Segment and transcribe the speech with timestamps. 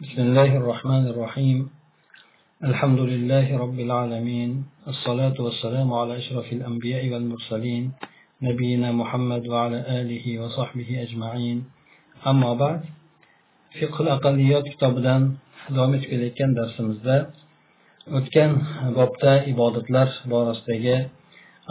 [0.00, 1.58] بسم الله الرحمن الرحيم
[2.70, 4.50] الحمد لله رب العالمين
[4.92, 7.84] الصلاة والسلام على أشرف الأنبياء والمرسلين
[8.42, 11.58] نبينا محمد وعلى آله وصحبه أجمعين
[12.26, 12.80] أما بعد
[13.78, 15.22] fiqh aqalliyot kitobidan
[15.74, 17.16] davom etib kelayotgan darsimizda
[18.18, 18.50] o'tgan
[18.98, 20.96] bobda ibodatlar borasidagi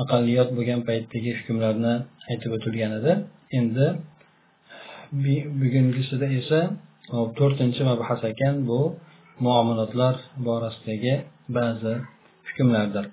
[0.03, 1.93] aqalliyot bo'lgan paytdagi hukmlarni
[2.31, 3.13] aytib o'tilgan edi
[3.59, 3.87] endi
[5.61, 6.59] bugungisida esa
[7.38, 8.80] to'rtinchi mabhas ekan bu
[9.44, 10.14] muomalotlar
[10.46, 11.14] borasidagi
[11.56, 11.92] ba'zi
[12.48, 13.04] hukmlardir.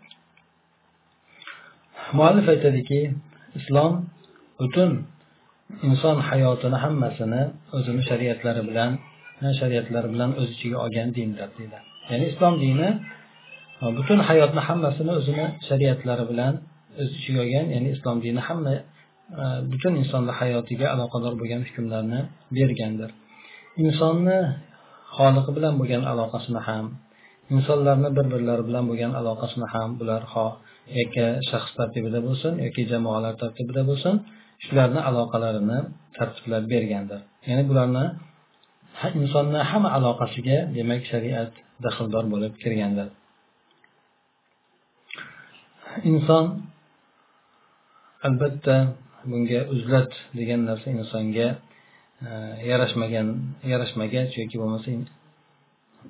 [2.18, 3.00] Muallif aytadiki
[3.60, 3.94] islom
[4.60, 4.92] butun
[5.90, 7.42] inson hayotini hammasini
[7.78, 8.92] o'zini shariatlari bilan
[9.60, 11.78] shariatlari bilan o'z ichiga olgan dindir deydi.
[12.10, 12.90] Ya'ni islom dini
[13.98, 16.54] butun hayotni hammasini o'zini shariatlari bilan
[17.02, 18.74] o'z ichiga olgan ya'ni islom dini hamma
[19.72, 22.20] butun insonni hayotiga aloqador bo'lgan hukmlarni
[22.58, 23.12] bergandir.
[23.84, 24.40] Insonni
[25.16, 26.86] xoliqi bilan bo'lgan aloqasini ham
[27.56, 30.48] insonlarni bir birlari bilan bo'lgan aloqasini ham bular ho
[31.00, 34.16] yoki shaxs tartibida bo'lsin yoki jamoalar tartibida bo'lsin
[34.66, 35.80] shularni aloqalarini
[36.18, 37.20] tartiblab bergandir.
[37.50, 38.06] Ya'ni bularni
[39.22, 41.52] insonni hamma aloqasiga demak shariat
[41.86, 43.08] daxldor bo'lib kirgandir.
[46.10, 46.46] Inson
[48.28, 48.76] albatta
[49.30, 51.48] bunga uzlat degan narsa insonga
[52.72, 53.28] yarashmagan
[53.72, 54.90] yarashmagan yoki bo'lmasa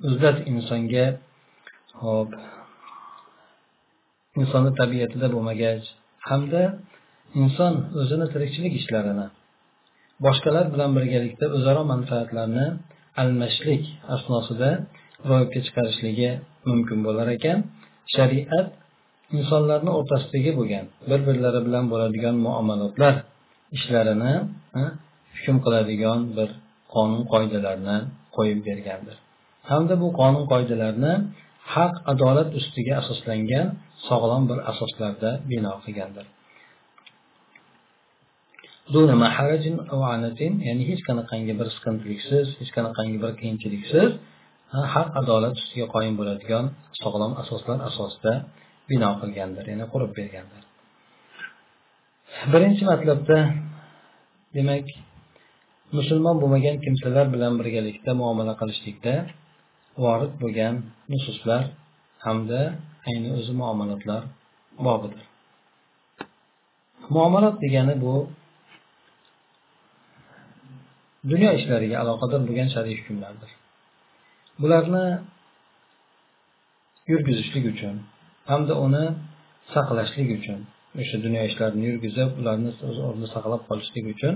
[0.08, 1.06] uzlat insonga
[2.02, 2.30] hop
[4.40, 5.84] insonni tabiatida bo'lmagach
[6.28, 6.62] hamda
[7.42, 9.26] inson o'zini tirikchilik ishlarini
[10.24, 12.66] boshqalar bilan birgalikda o'zaro manfaatlarni
[13.22, 13.82] almashishlik
[14.14, 14.70] asnosida
[15.28, 16.30] ro'yobga chiqarishligi
[16.70, 17.58] mumkin bo'lar ekan.
[18.14, 18.66] Shariat
[19.38, 23.14] insonlarni o'rtasidagi bo'lgan bir birlari bilan bo'ladigan muomalotlar
[23.76, 24.34] ishlarini
[25.38, 26.48] hukm qiladigan bir
[26.94, 27.96] qonun qoidalarni
[28.36, 29.16] qo'yib bergandir.
[29.70, 31.12] Hamda bu qonun qoidalarni
[31.74, 33.66] haq adolat ustiga asoslangan
[34.08, 36.26] sog'lom bir asoslarda bino qilgandir.
[40.68, 44.10] Ya'ni hech qanaqangi bir siqintiliksiz hech qanaqangi bir qiyinchiliksiz
[44.94, 46.64] haq adolat ustiga qoyim bo'ladigan
[47.02, 48.32] sog'lom asoslar asosida
[48.90, 50.62] bino qilgandir ya'ni qurib bergandir.
[52.52, 53.38] Birinchi matlabda
[54.56, 54.86] demak
[55.96, 59.14] musulmon bo'lmagan kimsalar bilan birgalikda muomala qilishlikda
[60.04, 60.74] vorid bo'lgan
[61.12, 61.62] nususlar
[62.26, 62.60] hamda
[63.08, 64.22] ayni o'zi muomalatlar
[64.86, 65.24] bobidir.
[67.16, 68.14] Muomalat degani bu
[71.30, 73.50] dunyo ishlariga aloqador bo'lgan shar'iy hukmlardir.
[74.62, 75.06] Bularni
[77.10, 77.94] yurgizishlik uchun
[78.50, 79.04] hamda uni
[79.74, 80.60] saqlashlik uchun
[81.00, 84.34] o'sha dunyo ishlarini yurgizib ularni o'z o'rnida saqlab qolishlik uchun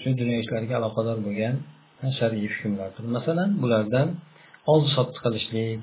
[0.00, 1.54] shu dunyo ishlariga aloqador bo'lgan
[2.18, 4.08] shar'iy hukmlardir masalan bulardan
[4.72, 5.82] oldi sotdi qilishlik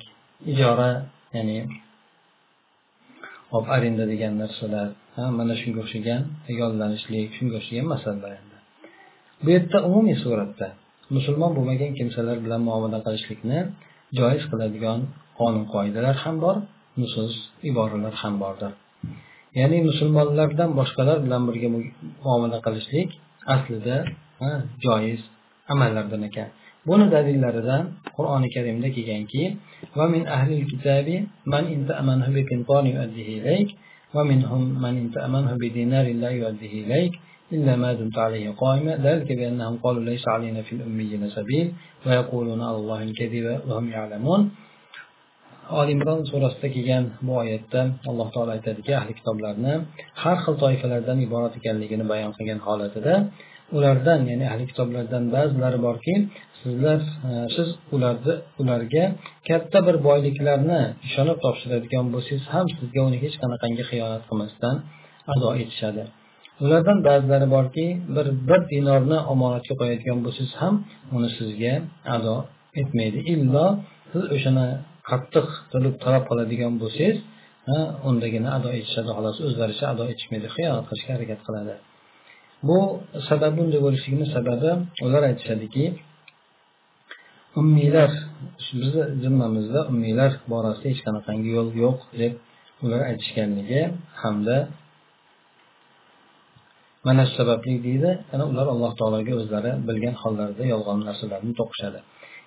[0.53, 0.91] ijora
[1.35, 1.59] ya'ni
[3.53, 4.89] hop arenda degan narsalar
[5.39, 6.21] mana shunga o'xshagan
[6.61, 8.41] yollanishlik shunga o'xshagan masalalar
[9.43, 10.67] bu yerda umumiy suratda
[11.15, 13.59] musulmon bo'lmagan kimsalar bilan muomala qilishlikni
[14.19, 14.99] joiz qiladigan
[15.39, 16.55] qonun qoidalar ham bor
[17.01, 17.33] nusus
[17.69, 18.71] iboralar ham bordir.
[19.59, 21.69] Ya'ni musulmonlardan boshqalar bilan birga
[22.25, 23.09] muomala qilishlik
[23.54, 23.96] aslida
[24.84, 25.20] joiz
[25.72, 26.48] amallardan ekan
[26.88, 27.82] buni dalillaridan
[28.16, 29.44] qur'oni karimda kelganki
[29.98, 31.06] ومن أهل الكتاب
[31.52, 33.68] من إن تأمنه بقنطار يؤديه إليك
[34.14, 37.12] ومنهم من إن تأمنه بدينار لا يؤديه إليك
[37.54, 41.66] إلا ما دمت عليه قائما ذلك بأنهم قالوا ليس علينا في الأميين سبيل
[42.06, 44.40] ويقولون على الله الكذب وهم يعلمون
[45.79, 49.73] oli imron surasida kelgan bu oyatda alloh taolo aytadiki ahli kitoblarni
[50.23, 53.13] har xil toifalardan iborat ekanligini bayon qilgan holatida
[53.77, 56.13] ulardan ya'ni ahli kitoblardan ba'zilari borki
[56.61, 59.05] sizlar e, siz ularni ularga
[59.49, 64.75] katta bir boyliklarni ishonib topshiradigan bo'lsangiz ham sizga uni hech qanaqangi xiyonat qilmasdan
[65.33, 66.03] ado etishadi.
[66.63, 67.85] Ulardan ba'zilari borki
[68.15, 70.73] bir bir dinorni omonatga qo'yadigan bo'lsangiz ham
[71.15, 71.73] uni sizga
[72.15, 72.35] ado
[72.81, 73.19] etmaydi.
[73.33, 73.65] Illo
[74.11, 74.67] siz o'shani
[75.09, 77.17] qattiq to'lib talab qiladigan bo'lsangiz
[78.09, 81.73] undagina ado etishadi xolos o'zlaricha ado etishmaydi xiyonat qilishga harakat qiladi.
[82.67, 82.77] Bu
[83.27, 84.69] sababi bunday bo'lishligini sababi
[85.05, 85.85] ular aytishadiki
[87.59, 88.11] ummiylar
[88.79, 92.33] bizni zimmamizda ummiylar borasida hech qanaqangi yo'l yo'q deb
[92.83, 93.81] ular aytishganligi
[94.21, 94.57] hamda
[97.05, 101.99] mana shu sababli deydi ana ular alloh taologa o'zlari bilgan hollarida yolg'on narsalarni to'qishadi.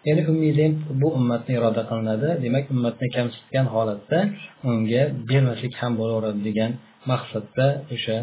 [0.06, 2.29] Ya'ni umidin bu ummatni iroda qilinadi.
[2.44, 4.19] Demak ummatni kamsitgan holatda
[4.70, 6.70] unga bermaslik ham bo'laveradi degan
[7.11, 8.17] maqsadda o'sha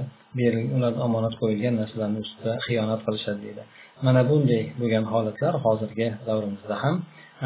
[0.76, 3.64] ularga omonat qo'yilgan narsalarni ustida xiyonat qilishadi deydi.
[4.06, 6.96] Mana bunday bo'lgan holatlar hozirgi davrimizda ham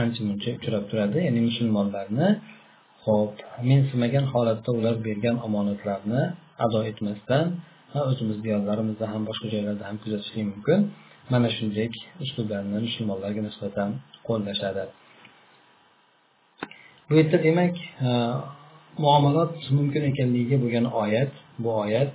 [0.02, 1.18] ancha muncha uchrab turadi.
[1.28, 2.28] Ya'ni musulmonlarni
[3.06, 3.36] ho'p
[3.72, 6.22] mensimagan holatda ular bergan omonatlarni
[6.66, 7.46] ado etmasdan
[8.12, 10.80] o'zimiz diyorlarimizda ham boshqa joylarda ham kuzatishlik mumkin.
[11.34, 11.88] Mana shunday
[12.24, 13.90] uslublarni musulmonlarga nisbatan
[14.30, 14.84] qo'llashadi
[17.10, 17.76] bu yerda demak
[18.08, 18.10] e,
[19.04, 21.32] muomalat mumkin ekanligiga bo'lgan oyat
[21.64, 22.12] bu oyat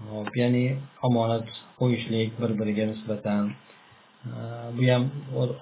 [0.00, 0.64] e, ya'ni
[1.06, 1.46] omonat
[1.80, 4.30] qo'yishlik bir biriga nisbatan e,
[4.76, 5.04] bu ham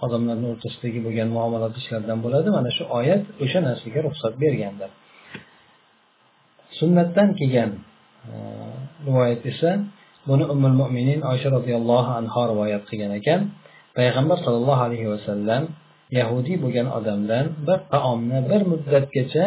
[0.05, 2.49] odamlarni o'rtasidagi bo'lgan muomalat ishlardan bo'ladi.
[2.57, 4.91] Mana shu oyat o'sha narsaga ruxsat bergandir.
[6.79, 7.71] Sunnatdan kelgan
[9.07, 9.71] rivoyat esa
[10.29, 13.41] buni umul mo'minin oysha roziyallohu anhu rivoyat qilgan ekan.
[13.99, 15.63] Payg'ambar sollallohu alayhi vasallam
[16.19, 19.45] yahudiy bo'lgan odamdan bir taomni bir muddatgacha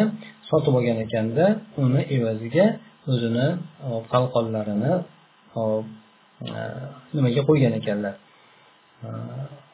[0.50, 1.44] sotib olgan ekanda
[1.84, 2.66] uni evaziga
[3.12, 3.46] o'zini
[4.12, 4.92] qalqonlarini
[5.60, 5.62] e,
[7.16, 8.14] nimaga qo'ygan ekanlar?
[9.06, 9.08] E,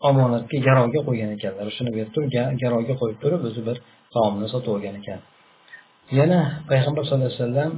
[0.09, 1.67] omonatga garovga qo'ygan ekanlar.
[1.77, 2.31] Shuni berib turib
[2.63, 3.77] garovga qo'yib turib o'zi bir
[4.15, 5.21] taomni sotib olgan ekan.
[6.19, 6.41] Yana
[6.71, 7.73] payg'ambar sallallohu alayhi vasallam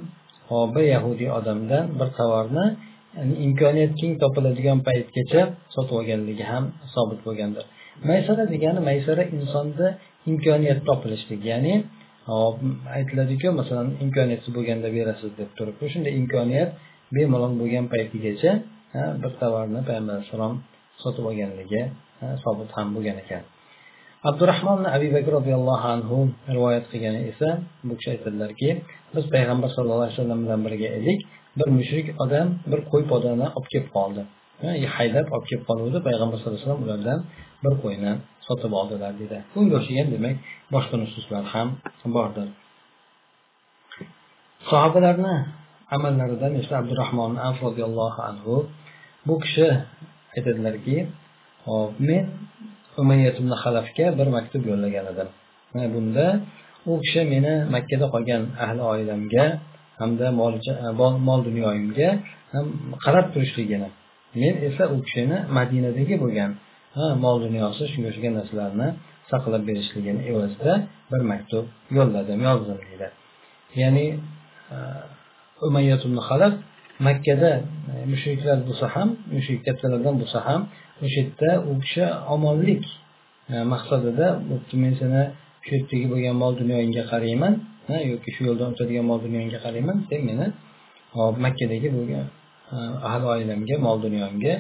[0.75, 2.67] bir yahudiy odamdan bir tovarni
[3.19, 5.43] ya'ni imkoniyat keng topiladigan paytgacha
[5.75, 7.65] sotib olganligi ham sobit bo'lgandir.
[8.11, 9.87] Maysara degani maysara insonda
[10.31, 11.75] imkoniyat topilishligi ya'ni
[12.97, 15.77] aytiladiku masalan imkoniyatsiz bo'lganda berasiz deb turib.
[15.93, 16.71] Shunday imkoniyat
[17.17, 18.51] bemalol bo'lgan paytigacha
[19.23, 20.55] bir tovarni payg'ambar alayhissalom
[21.03, 21.83] sotib olganligi
[22.45, 23.43] sobit ham bo'lgan ekan.
[24.29, 26.17] Abdurahmon abi bakr roziyallohu anhu
[26.57, 27.49] rivoyat qilgani esa
[27.89, 28.69] bu kishi aytadilarki
[29.15, 31.19] biz payg'ambar sallallohu alayhi vasallam bilan birga edik.
[31.59, 34.23] Bir mushrik odam bir qo'y podani olib kelib qoldi.
[34.97, 35.99] Haydab olib kelib qoluvdi.
[36.07, 37.21] Payg'ambar sallallohu alayhi vasallam ulardan
[37.65, 38.13] bir qo'yni
[38.47, 39.37] sotib oldilar dedi.
[39.55, 40.37] Bunga o'xshagan demak
[40.75, 41.69] boshqa nususlar ham
[42.17, 42.49] bordir.
[44.71, 45.37] Sahobalarni
[45.97, 48.55] amallaridan esa abdurahmon af roziyallohu anhu
[49.27, 49.67] bu kishi
[50.37, 50.97] aytadilarki
[51.67, 52.25] hop men
[53.01, 55.29] umayyat ibn halafga bir maktub yo'llagan edim.
[55.95, 56.27] Bunda
[56.91, 59.47] u kishi meni makkada qolgan ahli oilamga
[60.01, 60.91] hamda e,
[61.29, 62.09] mol dunyoyimga
[62.53, 62.67] ham
[63.05, 63.89] qarab turishligini.
[64.41, 66.51] Men esa u kishini madinadagi bo'lgan
[67.25, 68.89] mol dunyosi shunga o'xshagan narsalarni
[69.31, 70.73] saqlab berishligini evazida
[71.11, 71.65] bir maktub
[71.97, 73.07] yo'lladim yozdim deydi.
[73.83, 74.07] Ya'ni
[74.75, 74.77] e,
[75.69, 76.19] umayyat ibn
[77.07, 77.51] makkada
[77.91, 80.61] e, mushriklar bo'lsa ham mushrik kattalardan bo'lsa ham
[81.05, 82.05] o'sha yerda u kishi
[82.35, 82.85] omonlik
[83.73, 84.27] maqsadida
[84.83, 85.23] men seni
[85.65, 87.55] shu yerdagi bo'lgan mol dunyoyingga qarayman
[88.13, 90.47] yoki shu yo'ldan o'tadigan mol dunyoyingga qarayman sen meni
[91.45, 92.27] makkadagi bo'lgan
[93.11, 94.55] ahli oilamga mol dunyomga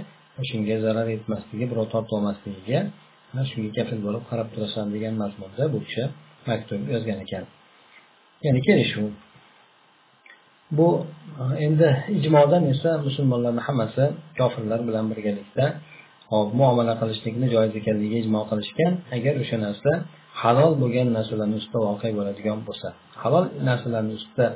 [0.50, 2.80] shunga zarar yetmasligi birov tortolmasligiga
[3.50, 6.04] shunga kafil bo'lib qarab turasan degan mazmunda bu kishi
[6.48, 7.44] maktub yozgan ekan.
[8.44, 9.06] Ya'ni kelishuv.
[10.78, 10.88] Bu
[11.66, 11.88] endi
[12.18, 14.04] ijmodan esa musulmonlarni hammasi
[14.38, 15.64] kofirlar bilan birgalikda
[16.32, 18.92] hop muomala qilishlikni joiz ekanligiga ijmo qilishgan.
[19.16, 19.90] Agar o'sha narsa
[20.40, 22.88] halol bo'lgan narsalarni ustida voqe bo'ladigan bo'lsa
[23.22, 24.46] halol narsalarni ustida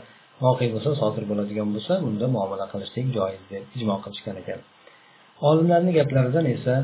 [0.44, 4.58] voqe bo'lsa sodir bo'ladigan bo'lsa bunda muomala qilishlik joiz deb ijmo qilishgan ekan.
[5.49, 6.75] Olimlarni gaplaridan esa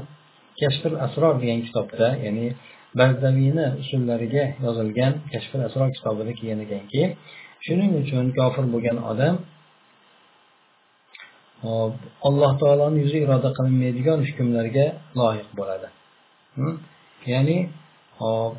[0.61, 2.47] kashfil asror degan kitobda ya'ni
[3.01, 7.03] bardaviyni usullariga yozilgan kashfil asror kitobida kelgan ekanki
[7.67, 9.35] shuning uchun kofir bo'lgan odam
[11.67, 11.95] hop
[12.29, 14.87] alloh taoloni yuzi iroda qilinmaydigan hukmlarga
[15.21, 15.89] loyiq bo'ladi.
[17.33, 17.59] Ya'ni
[18.21, 18.55] hop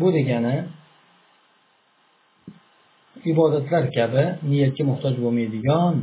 [0.00, 0.56] bu degani
[3.30, 5.94] ibodatlar kabi niyatga muhtoj bo'lmaydigan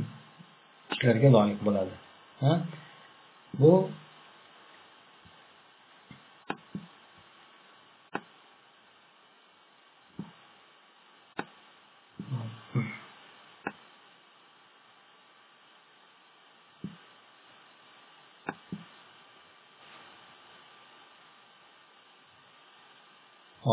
[0.94, 1.96] ishlarga loyiq bo'ladi.
[3.62, 3.74] Bu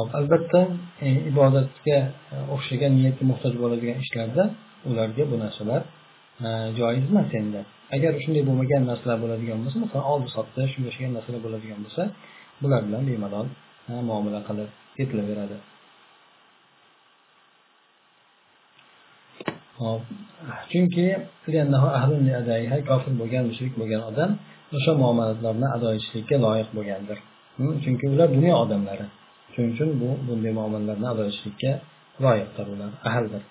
[0.05, 0.61] hop albatta
[1.07, 1.99] e, ibodatga
[2.35, 4.43] e, o'xshagan niyatga muhtoj bo'ladigan ishlarda
[4.89, 5.83] ularga bu narsalar
[6.45, 7.61] e, joiz emas endi.
[7.97, 12.03] Agar shunday bo'lmagan narsalar bo'ladigan bo'lsa masalan oldi sotdi shunga o'xshagan narsalar bo'ladigan bo'lsa
[12.63, 13.47] bular bilan bemalol
[14.09, 15.57] muomala qilib ketilaveradi
[19.81, 20.03] hop
[20.71, 21.07] chunki
[22.91, 24.31] kofir bo'lgan mushrik bo'lgan odam
[24.77, 27.19] o'sha muomalatlarni ado etishlikka loyiq bo'lgandir.
[27.85, 29.07] Chunki ular dunyo odamlari.
[29.55, 31.73] Shuning uchun bu bunday muomalalarni ado etishlikka
[32.25, 33.43] loyiqdir ular ahldir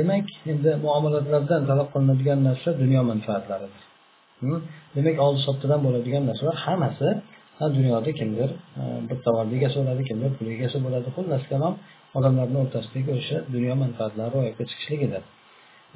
[0.00, 3.82] demak endi muomalatlardan talab qilinadigan narsa dunyo manfaatlaridir.
[4.96, 7.08] Demak oldi sotdidan bo'ladigan narsalar hammasi
[7.76, 11.74] dunyoda kimdir e, bir tovarni egasi bo'ladi kimdir pul egasi bo'ladi xullas kalom
[12.18, 15.22] odamlarni o'rtasidagi o'sha dunyo manfaatlari ro'yobga chiqishligidir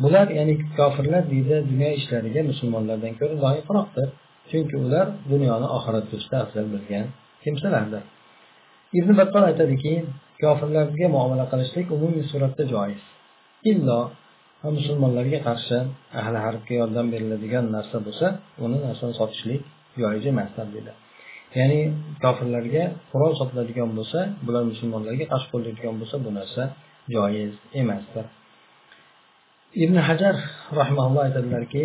[0.02, 4.08] bular ya'ni kofirlar deydi dunyo ishlariga musulmonlardan ko'ra loyiqroqdir.
[4.50, 7.06] Chunki ular dunyoni oxiratga do'sti afzal bilgan
[7.44, 8.02] kimsalardir
[8.98, 9.92] ibn battol aytadiki
[10.42, 13.02] kofirlarga muomala qilishlik umumiy suratda joiz.
[13.72, 14.00] Illo
[14.76, 15.78] musulmonlarga qarshi
[16.20, 18.26] ahli harbga yordam beriladigan narsa bo'lsa
[18.64, 19.62] uni narsani sotishlik
[20.02, 20.92] joiz emasdir dedi.
[21.58, 21.80] Ya'ni
[22.24, 26.62] kofirlarga qurol sotiladigan bo'lsa bular musulmonlarga qarshi qo'llaydigan bo'lsa bu narsa
[27.14, 28.24] joiz emasdir
[29.84, 30.34] ibn hajar
[30.80, 31.82] rahmaulloh aytadilarki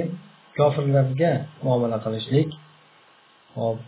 [0.60, 1.32] kofirlarga
[1.66, 2.50] muomala qilishlik
[3.56, 3.80] hop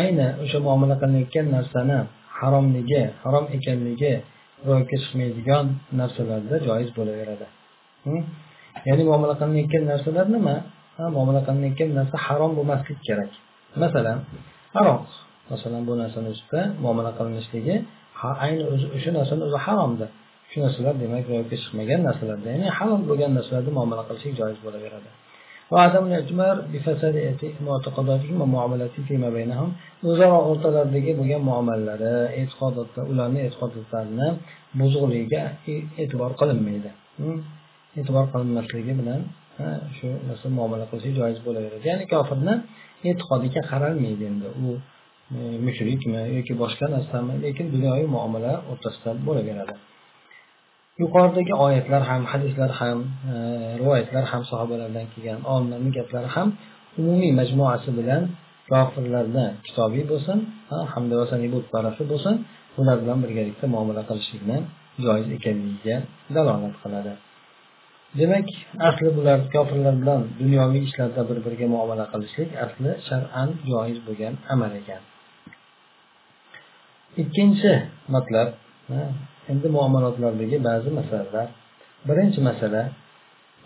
[0.00, 1.98] ayni o'sha muomala qilinayotgan narsani
[2.40, 4.12] haromligi harom ekanligi
[4.66, 5.66] ro'yobga chiqmaydigan
[6.00, 7.46] narsalarda joiz bo'laveradi.
[8.88, 10.56] Ya'ni muomala qilinayotgan narsalar nima?
[11.16, 13.30] Muomala qilinayotgan narsa harom bo'lmasligi kerak.
[13.82, 14.18] Masalan
[14.80, 15.04] aroq
[15.52, 17.74] masalan bu narsani ustida muomala qilinishligi
[18.44, 20.08] ayni o'zi o'sha narsani o'zi haromdir.
[20.50, 25.10] Shu narsalar demak ro'yobga chiqmagan narsalarda ya'ni halol bo'lgan narsalarda muomala qilishlik joiz bo'laveradi.
[30.08, 34.28] O'zaro o'rtalaridagi bo'lgan muomalalari e'tiqodotlar ularni e'tiqodotlarini
[34.80, 35.42] buzuqligiga
[36.02, 36.90] e'tibor qilinmaydi
[37.98, 39.20] e'tibor qilinmasligi bilan
[39.96, 42.54] shu narsa muomala qilishlik joiz bo'laveradi ya'ni kofirni
[43.08, 44.48] e'tiqodiga qaralmaydi endi.
[44.64, 44.68] U
[45.66, 49.74] mushrikmi yoki boshqa narsami lekin dunyoviy muomala o'rtasida bo'laveradi.
[51.02, 52.98] Yuqoridagi oyatlar ham hadislar ham
[53.32, 53.34] e,
[53.80, 56.48] rivoyatlar ham sahobalardan kelgan olimlarni gaplari ham
[57.00, 58.22] umumiy majmuasi bilan
[58.72, 60.38] kofirlarni kitobiy bo'lsin
[60.92, 61.14] hamda
[61.54, 62.34] butparasi bo'lsin
[62.80, 64.58] ular bilan birgalikda muomala qilishlikni
[65.04, 65.96] joiz ekanligiga
[66.34, 67.12] dalolat qiladi.
[68.20, 68.48] Demak
[68.88, 74.72] asli bular kofirlar bilan dunyoviy ishlarda bir biriga muomala qilishlik asli shar'an joiz bo'lgan amal
[74.80, 75.02] ekan.
[77.22, 77.72] Ikkinchi
[78.14, 78.48] matlab
[79.52, 81.48] endi muomalotlardagi ba'zi masalalar.
[82.08, 82.82] Birinchi masala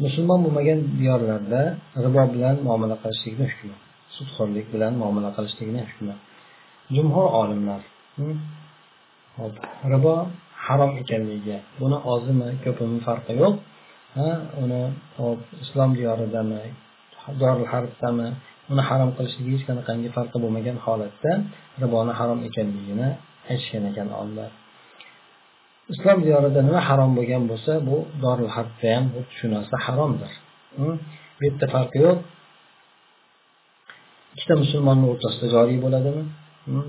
[0.05, 1.61] musulmon bo'lmagan diyorlarda
[2.05, 3.77] ribo bilan muomala qilishlikni hukmi
[4.17, 6.15] sudxo'rlik bilan muomala qilishlikni hukmi.
[6.97, 7.81] Jumhur olimlar
[8.17, 8.37] hmm,
[9.93, 10.15] ribo
[10.67, 13.55] harom ekanligiga buni ozimi ko'pimi farqi yo'q
[14.17, 14.29] ha
[14.63, 14.83] uni
[15.19, 16.63] hop islom diyoridami
[17.41, 18.29] dorul harbdami
[18.73, 21.33] uni harom qilishligi hech qanaqangi farqi bo'lmagan holatda
[21.83, 23.09] riboni harom ekanligini
[23.51, 24.51] aytishgan ekan olimlar.
[25.93, 30.33] Islom diyorida nima harom bo'lgan bo'lsa bu dorul harbda ham xuddi shu narsa haromdir
[31.37, 32.19] bu yerda farqi yo'q.
[34.35, 36.23] Ikkita musulmonni o'rtasida joriy bo'ladimi?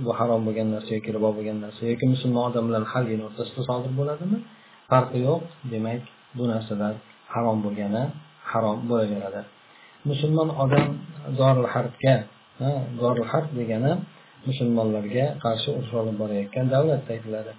[0.06, 3.92] Bu harom bo'lgan narsa yoki ribo bo'lgan narsa yoki musulmon odam bilan harbiyni o'rtasida sodir
[4.00, 4.38] bo'ladimi?
[4.92, 5.42] Farqi yo'q.
[5.74, 6.02] Demak
[6.38, 6.94] bu narsalar
[7.34, 8.04] harom bo'lgani
[8.52, 9.42] harom bo'laveradi.
[10.10, 10.88] Musulmon odam
[11.40, 12.16] zoril harbga
[13.02, 13.92] zoril harb degani
[14.48, 17.52] musulmonlarga qarshi urush olib borayotgan davlat aytiladi.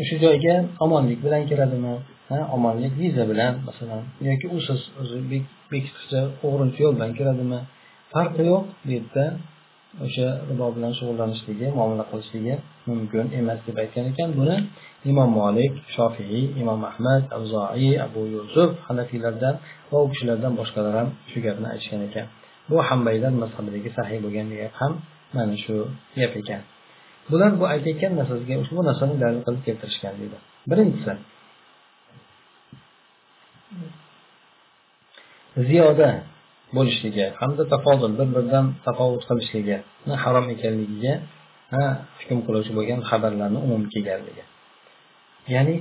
[0.00, 1.94] O'sha joyga omonlik bilan keladimi?
[2.30, 5.18] Ha omonlik viza bilan masalan yoki usiz o'zi
[5.72, 7.60] bekitqicha o'g'rincha yo'l bilan keladimi?
[8.12, 9.24] Farqi yo'q bu yerda.
[10.04, 12.54] O'sha ribo bilan shug'ullanishligi muomala qilishligi
[12.88, 14.56] mumkin emas deb aytgan ekan buni
[15.10, 19.54] imom molik shofiy imom ahmad avzoiy abu yusuf hanafiylardan
[19.90, 22.26] va u kishilardan boshqalar ham shu gapni aytishgan ekan.
[22.70, 24.92] Bu hambaylar mazhabidagi sahiy bo'lgan gap ham
[25.36, 25.76] mana shu
[26.20, 26.62] gap ekan.
[27.30, 30.38] Bular bu aytayotgan narsasiga ushbu narsani dalil qilib keltirishgan deydi.
[30.70, 31.12] Birinchisi
[35.68, 36.10] ziyoda
[36.76, 41.14] bo'lishligi hamda tafozil bir biridan tafovut qilishligini harom ekanligiga
[42.18, 44.44] hukm qiluvchi bo'lgan xabarlarni umumiy kelganligi.
[45.54, 45.76] Ya'ni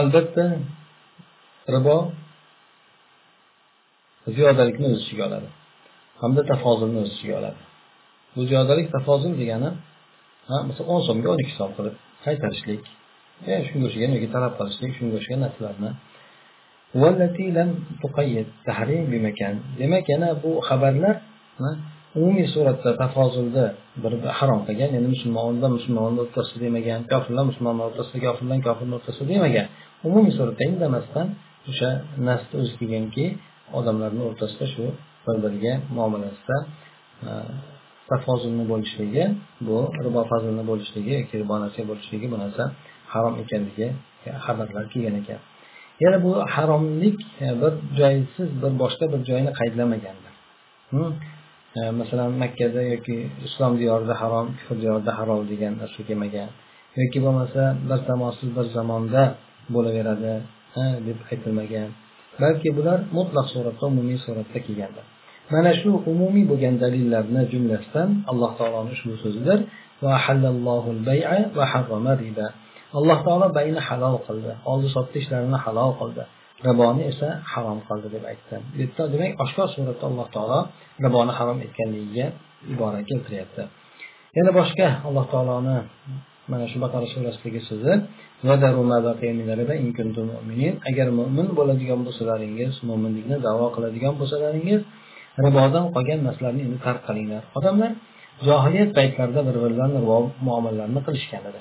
[0.00, 0.44] albatta
[1.74, 1.96] ribo
[4.34, 5.48] ziyodalikni o'z ichiga oladi.
[6.24, 7.60] Hamda tafozilni o'z ichiga oladi.
[8.34, 9.70] Bu ziyodalik tafozil degani
[10.68, 12.82] masalan o'n so'mga o'n ikki so'm qilib qaytarishlik
[13.50, 15.90] e, shunga o'xshagan yoki talab qilishlik shunga o'xshagan narsalarni.
[19.80, 21.16] Demak yana bu xabarlar
[22.18, 23.66] umumiy suratda tafozulni
[24.02, 29.66] bir harom qilgan ya'ni musulmonlar musulmonni o'rtasida demagan kofirlar musulmonlar o'rtasida kofirlar kofirlar o'rtasida demagan.
[30.08, 31.26] Umumiy suratda indamasdan
[31.70, 31.90] o'sha
[32.28, 33.24] narsa o'zi kelganki
[33.78, 34.84] odamlarni o'rtasida shu
[35.26, 36.56] bir biriga muomalasida
[37.28, 37.30] e,
[38.10, 39.24] tafozilni bo'lishligi
[39.66, 42.64] bu ribo fazilni bo'lishligi yoki ribo nasiya bo'lishligi bu narsa
[43.12, 43.86] harom ekanligi
[44.26, 45.40] e, xabarlar kelgan ekan.
[46.02, 50.34] Yana bu haromlik e, bir joysiz bir boshqa bir joyini qaydlamagandir.
[52.00, 53.16] Masalan makkada yoki
[53.46, 56.48] islom diyorida harom kufr diyorida harom degan narsa kelmagan
[57.00, 59.22] yoki bo'lmasa bir zamonsiz bir zamonda
[59.74, 60.32] bo'laveradi
[61.06, 61.88] deb aytilmagan.
[62.42, 65.06] Balki bular mutlaq suratda umumiy suratda kelgandir.
[65.52, 69.58] Mana shu umumiy bo'lgan dalillarni jumlasidan alloh taoloni ushbu so'zidir.
[72.98, 74.52] Alloh taolo bayni halol qildi.
[74.72, 76.22] Oldi sotdi ishlarini halol qildi.
[76.68, 78.54] Riboni esa harom qildi deb aytdi.
[78.72, 80.60] Bu yerda demak oshkor suratda alloh taolo
[81.04, 82.26] riboni harom etganligiga
[82.72, 83.62] ibora keltiryapti.
[84.36, 85.76] Yana boshqa alloh taoloni
[86.52, 87.92] mana shu baqara surasidagi so'zi
[90.90, 94.80] agar mo'min bo'ladigan bo'lsalaringiz mo'minlikni davo qiladigan bo'lsalaringiz
[95.44, 97.42] ribodan qolgan narsalarni endi tark qilinglar.
[97.58, 97.90] Odamlar
[98.48, 101.60] johiliyat paytlarida bir birlarini ribo muomalalarni qilishgan edi.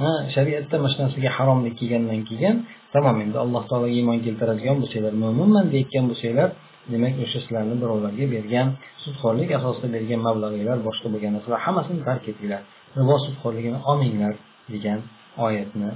[0.00, 2.54] Ha shariatda mana shu narsaga haromlik kelgandan keyin
[2.94, 6.48] tamom endi alloh taologa iymon keltiradigan bo'lsanglar mo'minman deyotgan bo'lsanglar
[6.92, 8.66] demak o'sha sizlarni birovlarga bergan
[9.04, 12.62] sudxo'rlik asosida bergan mablag'inglar boshqa bo'lgan narsalar hammasini tark etinglar.
[12.98, 14.34] Ribo sudxo'rligini olmanglar
[14.74, 14.98] degan
[15.46, 15.90] oyatni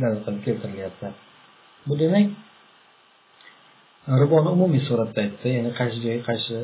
[0.00, 1.06] dalil qilib keltirilyapti.
[1.88, 2.26] Bu demak
[4.22, 5.48] riboni umumiy suratda aytdi.
[5.56, 6.56] Ya'ni qaysi joy qaysi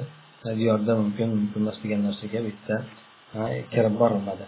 [0.60, 2.76] diyorda mumkin mumkin emas degan narsaga bu yerda
[3.74, 4.44] kirib borilmadi.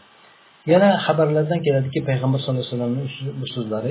[0.73, 3.05] Yana xabarlardan keladiki payg'ambar sallallohu alayhi vasallamni
[3.41, 3.91] bu so'zlari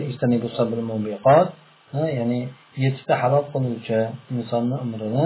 [2.19, 2.39] ya'ni
[2.83, 3.99] yettita halok qiluvchi
[4.35, 5.25] insonni umrini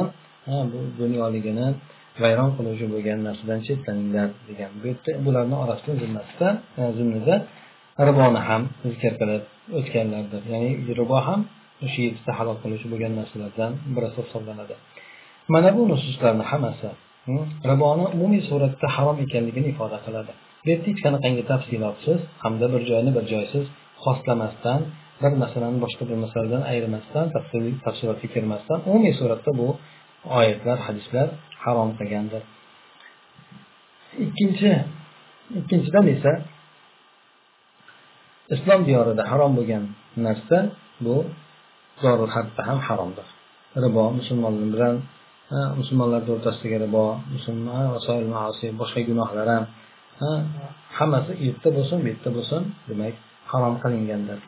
[0.72, 1.68] bu dunyoligini
[2.24, 4.72] vayron qiluvchi bo'lgan narsadan chetlaninglar degan.
[4.82, 6.48] Bu yerda bularni orasida zimmasida
[6.80, 7.36] e, zimnida
[8.08, 9.44] riboni ham zikr qilib
[9.80, 10.42] o'tganlardir.
[10.54, 10.70] Ya'ni
[11.00, 11.40] ribo ham
[11.86, 14.76] o'sha yettita halol qiluvchi bo'lgan narsalardan birisi hisoblanadi.
[15.54, 16.90] Mana bu nususlarni hammasi
[17.28, 20.32] hmm, riboni umumiy suratda harom ekanligini ifoda qiladi.
[20.64, 23.66] Bu yerda hech qanaqangi tafsilotsiz hamda bir joyni bir joysiz
[24.04, 24.82] xoslamasdan
[25.22, 27.26] bir masalani boshqa bir masaladan ayirmasdan
[27.86, 29.68] tafsilotga kirmasdan umumiy suratda bu
[30.38, 31.28] oyatlar hadislar
[31.64, 32.44] harom qilgandir
[34.26, 34.72] ikkinchi
[35.60, 36.32] ikkinchidan esa
[38.56, 39.84] islom diyorida harom bo'lgan
[40.26, 40.58] narsa
[41.06, 41.16] bu
[42.04, 43.28] zorul harbda ham haromdir.
[43.86, 44.96] Ribo musulmon bilan
[45.80, 47.86] musulmonlarni o'rtasidagi ribo musulmon
[48.82, 49.64] boshqa gunohlar ham
[50.98, 53.16] hammasi u yerda bo'lsin bu yerda bo'lsin demak
[53.52, 54.40] harom qilingandir.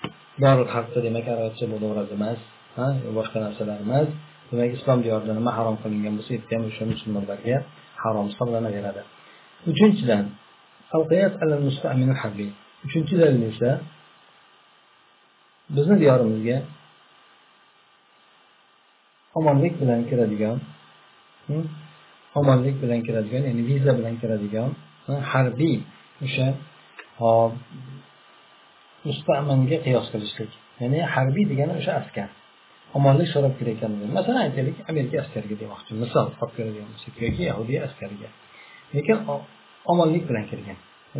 [0.43, 2.39] Dorul haqda demak arabcha bo'laveradi emas
[3.17, 4.07] boshqa narsalar emas.
[4.51, 7.57] Demak islom diyorida nima harom qilingan bo'lsa u yerda ham o'sha musulmonlarga
[8.03, 9.01] harom hisoblanaveradi.
[9.71, 10.25] Uchinchidan
[12.85, 13.69] uchinchi dalil esa
[15.75, 16.57] bizni diyorimizga
[19.39, 20.57] omonlik bilan kiradigan
[22.39, 24.69] omonlik bilan kiradigan ya'ni viza bilan kiradigan
[25.33, 25.77] harbiy
[26.25, 26.47] o'sha
[29.07, 30.51] mustamanga qiyos qilishlik.
[30.81, 32.29] Ya'ni harbiy degani o'sha askar.
[32.97, 35.91] Omonlik so'rab kelayotgan masalan aytaylik amerika askariga demoqchi.
[36.03, 38.29] Misol olib beradigan bo'lsak yoki yahudiy askariga
[38.95, 39.17] lekin
[39.91, 40.77] omonlik bilan kirgan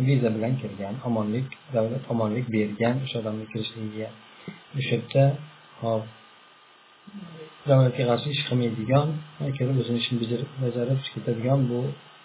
[0.08, 4.08] viza bilan kirgan omonlik davlat omonlik bergan o'sha odamni kirishligiga.
[4.78, 5.24] O'sha yerda
[5.82, 6.02] hop
[7.68, 9.06] davlatga qarshi ish qilmaydigan
[9.58, 11.80] kelib o'zini ishini bajarib ketadigan bu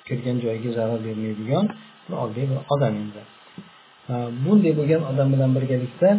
[0.08, 1.66] kirgan joyiga zarar bermaydigan
[2.06, 3.22] bir oddiy bir odam endi.
[4.46, 6.10] Bunday bo'lgan odam bilan birgalikda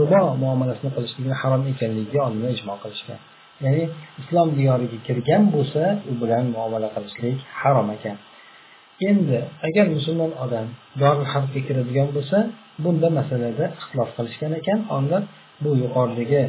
[0.00, 3.20] ribo muomalasini qilishligi harom ekanligiga olimlar ijmo qilishgan.
[3.64, 3.84] Ya'ni
[4.20, 8.16] islom diyoriga kirgan bo'lsa u bilan muomala qilishlik harom ekan.
[9.10, 10.66] Endi agar musulmon odam
[11.00, 12.38] dorul harbga kiradigan bo'lsa
[12.84, 15.22] bunda masalada ixtilof qilishgan ekan olimlar
[15.62, 16.42] bu yuqoridagi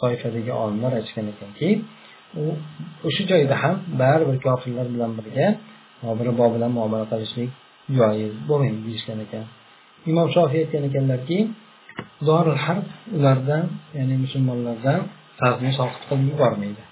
[0.00, 1.68] toifadagi olimlar aytishgan ekanki
[2.42, 2.44] u
[3.06, 5.46] o'sha joyda ham baribir kofirlar bilan birga
[6.28, 7.50] ribo bilan muomala qilishlik
[7.98, 9.44] joiz bo'lmaydi deyishgan ekan.
[10.10, 11.38] Imom shofiy aytgan ekanlarki
[12.28, 13.64] dorul harb ulardan
[13.98, 15.00] ya'ni musulmonlardan
[15.40, 16.82] farzni soqit qilib yubormaydi.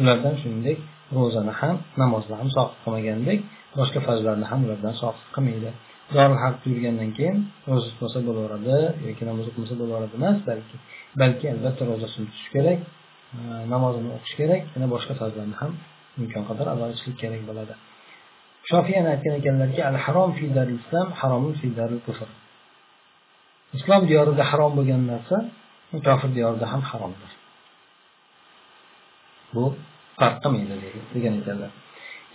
[0.00, 0.78] Ulardan shuningdek
[1.16, 3.38] ro'zani ham namozni ham soqit qilmagandek
[3.78, 5.70] boshqa farzlarni ham ulardan soqit qilmaydi.
[6.16, 7.36] Dorul harb yurgandan keyin
[7.68, 10.76] ro'za tutmasa bo'laveradi yoki namoz o'qimasa bo'laveradi emas balki
[11.20, 12.78] balki albatta ro'zasini tutish kerak
[13.36, 13.38] e,
[13.72, 15.72] namozini o'qish kerak yana boshqa farzlarni ham
[16.22, 17.74] imkon qadar ado etishlik kerak bo'ladi.
[18.70, 22.28] Shofiy yana aytgan ekanlarki al harom fi daril islam haromun fi daril kufr.
[23.76, 25.36] Islom diyorida harom bo'lgan narsa
[26.08, 27.32] kofir diyorida ham haromdir.
[29.54, 29.64] Bu
[30.18, 30.74] farq qilmaydi
[31.14, 31.70] degan ekanlar.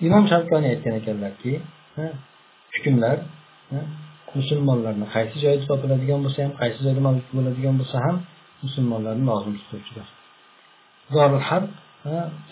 [0.08, 1.54] Imom shavkoniy aytgan ekanlarki
[2.02, 2.04] e,
[2.76, 3.18] hukmlar
[3.76, 3.78] e,
[4.38, 8.16] musulmonlarni qaysi joyda topiladigan bo'lsa ham qaysi joyda mavjud bo'ladigan bo'lsa ham
[8.64, 10.08] musulmonlarni lozim tutuvchidir
[11.16, 11.70] dorul harb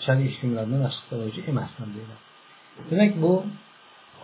[0.04, 2.16] shar'iy hukmlarni nashr qiluvchi emasdir deydi
[2.90, 3.32] demak bu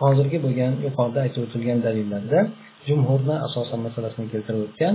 [0.01, 2.39] hozirgi bo'lgan yuqorida aytib o'tilgan dalillarda
[2.87, 4.93] jumhurni asosan masalasini keltirib o'tgan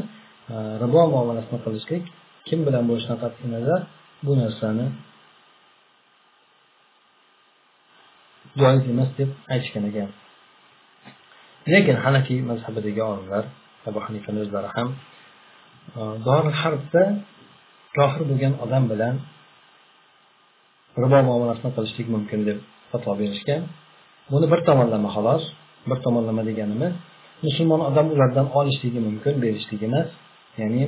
[0.52, 2.04] e, ribo muomalasini qilishlik
[2.48, 3.80] kim bilan bo'lishidan qat'iy nazar
[4.26, 4.86] bu narsani
[8.60, 10.10] joiz emas deb aytishgan ekan.
[11.72, 13.44] Lekin hanafiy mazhabidagi olimlar
[13.88, 14.88] abu hanifani o'zlari ham
[16.26, 17.02] doril harbda
[17.96, 19.14] kofir bo'lgan odam bilan
[21.02, 22.58] ribo muomalasini qilishlik mumkin deb
[22.90, 23.62] fatvo berishgan.
[24.32, 25.42] Buni bir tomonlama xolos
[25.90, 26.92] bir tomonlama deganimiz
[27.44, 30.08] musulmon odam ulardan olishligi mumkin berishligi emas.
[30.60, 30.84] Ya'ni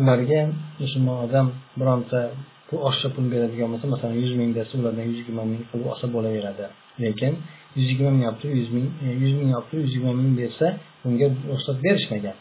[0.00, 0.40] ularga
[0.82, 1.46] musulmon odam
[1.78, 2.20] bironta
[2.68, 6.06] bu oshcha pul beradigan bo'lsa masalan yuz ming desa ulardan yuz yigirma ming qilib olsa
[6.14, 6.64] bo'laveradi.
[7.04, 7.32] Lekin
[7.76, 10.66] yuz yigirma ming olibdi yuz ming e, yuz ming olibdi yuz yigirma ming bersa
[11.06, 12.36] unga ruxsat berishmagan.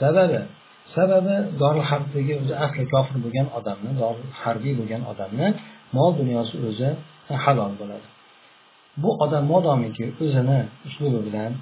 [0.00, 0.40] Sababi
[0.94, 5.48] sababi doril harbdagi o'zi asli kofir bo'lgan odamni dorul harbiy bo'lgan odamni
[5.96, 6.88] mol dunyosi o'zi
[7.44, 8.06] halol bo'ladi.
[9.02, 11.52] Bu odam modomiki o'zini uslubi bilan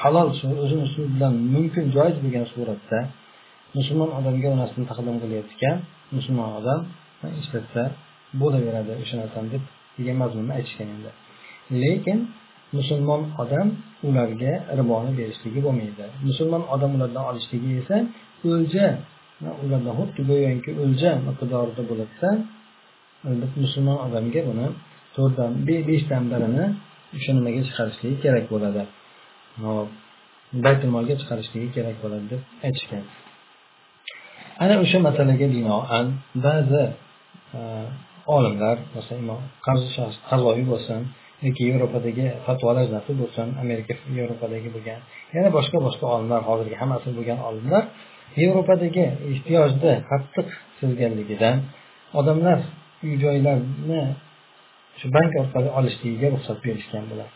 [0.00, 0.28] halol
[0.64, 2.98] o'zini uslubi bilan mumkin joiz bo'lgan suratda
[3.76, 5.76] musulmon odamga u narsani taqdim qilayotgan
[6.16, 6.80] musulmon odam
[7.42, 7.82] ishlatsa
[8.40, 9.62] bo'laveradi o'sha narsani deb
[9.98, 11.10] degan mazmunni aytishgan endi
[11.82, 12.18] lekin
[12.76, 13.68] musulmon odam
[14.08, 16.04] ularga riboni berishligi bo'lmaydi.
[16.28, 17.96] Musulmon odam ulardan olishligi esa
[18.50, 18.86] o'lja
[19.64, 22.30] ulardan xuddi go'yoki o'lja miqdorida bo'ladida
[23.64, 24.66] musulmon odamga buni
[25.16, 25.50] to'rtdan
[25.88, 26.64] beshdan birini
[27.16, 28.82] o'sha nimaga chiqarishligi kerak bo'ladi.
[30.64, 33.04] Baytulmolga chiqarishligi kerak bo'ladi deb aytishgan.
[34.62, 36.06] Ana o'sha masalaga binoan
[36.46, 36.82] ba'zi
[38.36, 39.40] olimlar masalan imom
[40.30, 41.00] qarzoviy bo'lsin
[41.46, 44.98] yoki yevropadagi fatvolar zati bo'lsin amerika yevropadagi bo'lgan
[45.36, 47.82] yana boshqa boshqa olimlar hozirgi hammasi bo'lgan olimlar
[48.42, 50.48] yevropadagi ehtiyojni qattiq
[50.80, 51.56] sezganligidan
[52.18, 52.58] odamlar
[53.04, 54.02] uy joylarni
[54.98, 57.32] shu bank orqali olishligiga ruxsat berishgan bo'ladi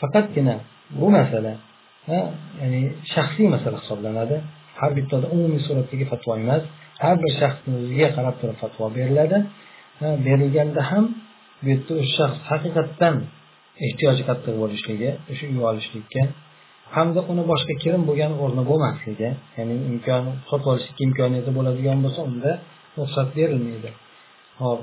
[0.00, 0.54] faqatgina
[1.00, 1.52] bu masala
[2.12, 2.80] ya'ni
[3.14, 4.36] shaxsiy masala hisoblanadi.
[4.80, 6.62] Har bittada umumiy suratdagi fatvo emas
[7.04, 9.38] har bir shaxsni o'ziga qarab turib fatvo beriladi.
[10.26, 11.04] Berilganda ham
[11.62, 13.14] bu yerda o'sha shaxs haqiqatdan
[13.86, 16.22] ehtiyoji qattiq bo'lishligi o'sha uy olishlikka
[16.96, 22.50] hamda uni boshqa kirim bo'lgan o'rni bo'lmasligi ya'ni imkon sotib olishlikka imkoniyati bo'ladigan bo'lsa unda
[22.98, 23.90] ruxsat berilmaydi.
[24.62, 24.80] Hop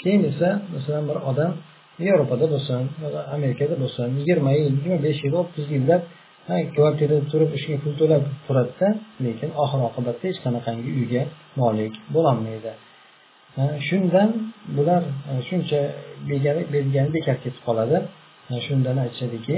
[0.00, 1.52] keyin esa masalan bir odam
[2.06, 2.80] yevropada bo'lsin
[3.36, 6.02] amerikada bo'lsin yigirma yil yigirma besh yil o'ttiz yillab
[6.76, 8.88] kvartirada turib ishga pul to'lab turadida
[9.24, 11.22] lekin oxir oqibatda hech qanaqangi uyga
[11.60, 12.72] molik bo'lolmaydi
[13.88, 14.30] shundan
[14.76, 15.02] bular
[15.48, 15.80] shuncha
[16.28, 17.98] bergani bekor ketib qoladi.
[18.66, 19.56] Shundan aytishadiki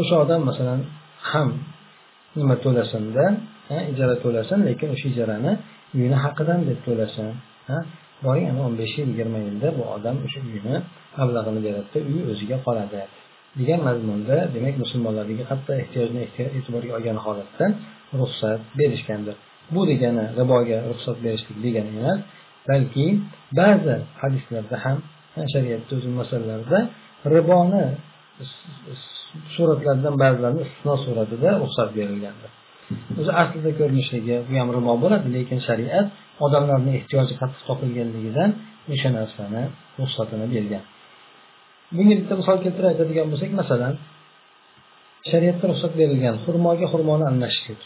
[0.00, 0.80] o'sha odam masalan
[1.30, 1.48] ham
[2.38, 3.24] nima to'lasinda
[3.92, 5.52] ijara to'lasin lekin o'sha ijarani
[5.96, 7.28] uyini haqidan deb to'lasin
[8.24, 10.76] boring ana o'n besh yil yigirma yilda bu odam o'sha uyini
[11.18, 13.00] mablag'ini beradida uy o'ziga qoladi
[13.58, 16.22] degan mazmunda demak musulmonlardagi qattiq ehtiyojni
[16.58, 17.64] e'tiborga olgan holatda
[18.20, 19.36] ruxsat berishgandir.
[19.74, 22.20] Bu degani riboga ruxsat berishlik degani emas
[22.68, 23.06] balki
[23.60, 24.98] ba'zi hadislarda ham
[25.54, 26.78] shariatni o'zi masalalarda
[27.34, 27.84] riboni
[29.54, 32.50] suratlardan ba'zilarini istisno suratida ruxsat berilgandir
[33.20, 36.06] o'zi aslida ko'rinishligi bu ham ribo bo'ladi lekin shariat
[36.46, 38.50] odamlarni ehtiyoji qattiq topilganligidan
[38.92, 39.62] o'sha narsani
[40.00, 40.84] ruxsatini bergan.
[41.96, 43.94] Bunga bitta misol keltirib aytadigan bo'lsak masalan
[45.30, 47.80] shariatda ruxsat berilgan xurmoga xurmoni almashishlik.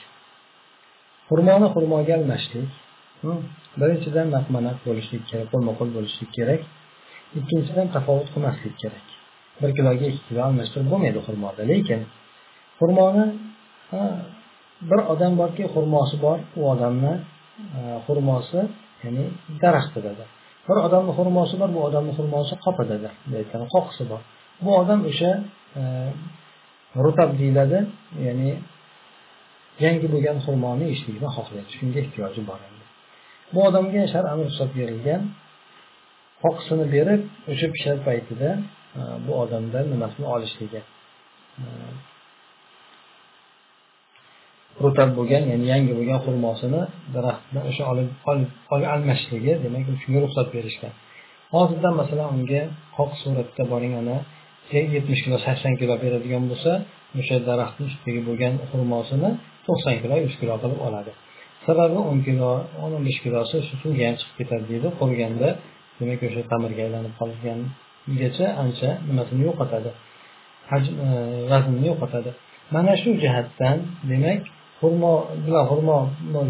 [1.28, 2.70] Xurmoni xurmoga almashishlik
[3.80, 6.60] birinchidan naqmanaq bo'lishlik kerak qo'lma qo'l bo'lishlik kerak.
[7.38, 9.06] Ikkinchidan tafovut qilmaslik kerak.
[9.60, 12.00] Bir kiloga ikki kilo almashtirib bo'lmaydi xurmoda lekin
[12.80, 13.24] xurmoni
[14.90, 17.12] bir odam borki xurmosi bor u odamni
[17.78, 18.60] e, xurmosi
[19.02, 19.24] ya'ni
[19.62, 20.28] daraxtidadir
[20.66, 24.20] bir odamni xurmosi bor bu odamni xurmosi qopidadir aytgani qoqisi bor.
[24.64, 25.30] Bu odam o'sha
[25.80, 25.82] e,
[27.04, 27.78] rutab deyiladi
[28.26, 28.50] ya'ni
[29.84, 31.70] yangi bo'lgan xurmoni yeyishlikni xohlaydi.
[31.78, 32.84] Shunga ehtiyoji bor endi.
[33.54, 35.22] Bu odamga shar'an ruxsat berilgan
[36.42, 38.50] qoqisini berib o'sha pishar paytida
[38.98, 40.80] e, bu odamdan nimasini olishligi
[41.62, 41.64] e,
[44.82, 46.82] rutab bo'lgan ya'ni yangi bo'lgan xurmosini
[47.14, 48.08] daraxtdan o'sha olib
[48.72, 50.92] olib almashishligi demak shunga ruxsat berishgan.
[51.54, 52.62] Hozirdan masalan unga
[52.96, 54.16] qoq suratda boring ana
[54.96, 56.72] yetmish kilo sakson kilo beradigan bo'lsa
[57.20, 59.30] o'sha daraxtni ustidagi bo'lgan xurmosini
[59.66, 61.12] to'qson kilo yuz kilo qilib oladi.
[61.66, 62.50] Sababi o'n kilo
[62.82, 64.88] o'n o'n besh kilosi shu suvga ham chiqib ketadi deydi.
[65.00, 65.48] Quriganda
[65.98, 69.90] demak o'sha tamirga aylanib qolgangacha ancha nimasini yo'qotadi.
[70.70, 71.08] Hajm e,
[71.52, 72.30] vaznini yo'qotadi.
[72.74, 73.76] Mana shu jihatdan
[74.10, 74.40] demak
[74.80, 75.98] xurmo bilan xurmo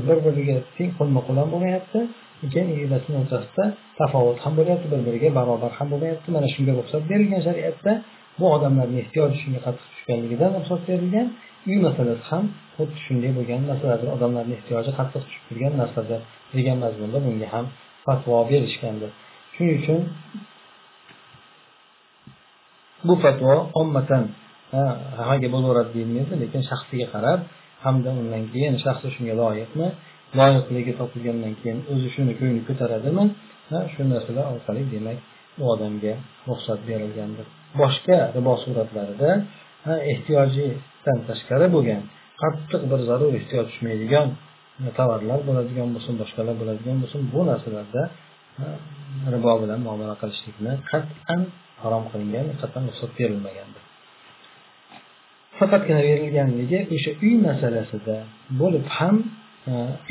[0.07, 2.01] bir biriga teng qo'lma qo'l ham bo'lmayapti
[2.43, 3.65] lekin egasini o'rtasida
[3.99, 7.93] tafovut ham bo'lyapti bir biriga barobar ham bo'lmayapti mana shunga ruxsat berilgan shariatda
[8.39, 11.29] bu odamlarni ehtiyoji shunga qattiq tushganligidan ruxsat berilgan.
[11.71, 12.45] Uy masalasi ham
[12.77, 14.09] xuddi shunday bo'lgan masaladir.
[14.17, 16.21] Odamlarni ehtiyoji qattiq tushib turgan narsadir
[16.57, 17.67] degan mazmunda bunga ham
[18.07, 19.09] fatvo berishgandi
[19.55, 20.01] shuning uchun
[23.07, 24.25] bu fatvo ommatan
[25.19, 27.41] hammaga bo'laveradi deyilmaydi lekin shaxsiga qarab
[27.85, 29.87] hamda undan keyin shaxsi shunga loyiqmi?
[30.39, 33.25] Loyiqligi topilgandan keyin o'zi shuni ko'ngli ko'taradimi?
[33.93, 35.19] Shu narsalar orqali demak
[35.61, 36.15] u odamga
[36.49, 37.47] ruxsat berilgandir.
[37.81, 39.31] Boshqa ribo suratlarida
[40.13, 42.03] ehtiyojidan tashqari bo'lgan
[42.43, 44.27] qattiq bir zarur ehtiyoj tushmaydigan
[44.99, 48.03] tovarlar bo'ladigan bo'lsin boshqalar bo'ladigan bo'lsin bu narsalarda
[49.35, 51.41] ribo bilan muomala qilishlikni qat'an
[51.83, 53.83] harom qilingan qat'an ruxsat berilmagandir.
[55.59, 58.17] Faqatgina berilganligi o'sha uy masalasida
[58.61, 59.17] bo'lib ham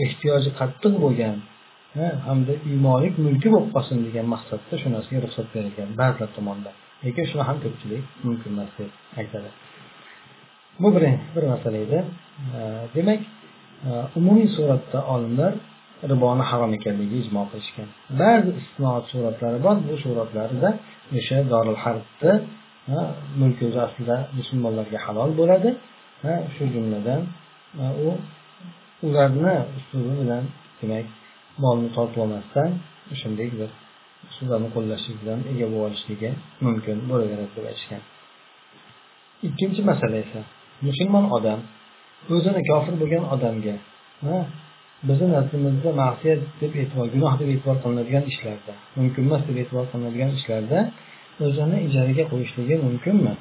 [0.03, 1.35] ehtiyoji qattiq bo'lgan
[2.27, 7.43] hamda iymonik mulki bo'lib qolsin degan maqsadda shu narsaga ruxsat berilgan ba'zilar tomonidan lekin shuni
[7.49, 9.49] ham ko'pchilik mumkin emas deb aytadi.
[10.81, 11.03] Bu bir
[11.35, 11.99] bir masala edi.
[12.95, 13.21] Demak
[14.19, 15.53] umumiy suratda olimlar
[16.11, 17.87] riboni harom ekanligiga ijmo qilishgan.
[18.21, 20.69] Ba'zi istisno suratlari bor bu suratlarda
[21.17, 22.33] o'sha dorul harbni
[23.41, 25.69] mulki o'zi aslida musulmonlarga halol bo'ladi.
[26.55, 27.21] Shu jumladan
[28.05, 28.07] u
[29.05, 30.43] ularni uslubi bilan
[30.79, 31.07] demak
[31.63, 32.69] molni tortib shunday
[33.13, 33.69] o'shanday bir
[34.29, 36.29] usullarni qo'llashlik bilan ega bo'lib olishligi
[36.65, 38.01] mumkin bo'laveradi deb aytishgan.
[39.47, 40.41] Ikkinchi masala esa
[40.87, 41.59] musulmon odam
[42.35, 43.75] o'zini kofir bo'lgan odamga
[45.07, 50.31] bizni nazdimizda ma'siyat deb e'tibor gunoh deb e'tibor qilinadigan ishlarda mumkin emas deb e'tibor qilinadigan
[50.39, 50.79] ishlarda
[51.45, 53.33] o'zini ijaraga qo'yishligi mumkinmi?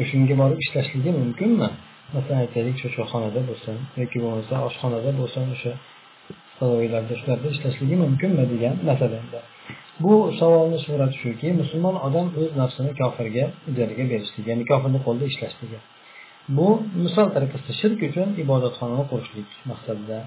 [0.00, 1.68] O'shanga borib ishlashligi mumkinmi?
[2.14, 5.72] Masalan aytaylik shu choyxonada bo'lsin yoki bo'lmasa oshxonada bo'lsin o'sha
[6.58, 9.40] saroylarda shularda ishlashligi mumkinmi degan masalada
[10.02, 15.78] bu savolni surati shuki musulmon odam o'z nafsini kofirga ijaraga berishligi ya'ni kofirni qo'lida ishlashligi.
[16.56, 16.68] Bu
[17.04, 20.18] misol tariqasida shirk uchun ibodatxonani qurishlik maqsadida